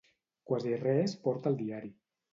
[0.51, 1.97] Quasi res porta el diari.